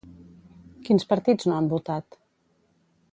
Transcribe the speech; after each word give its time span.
Quins 0.87 1.05
partits 1.13 1.49
no 1.51 1.57
han 1.59 1.69
votat? 1.75 2.21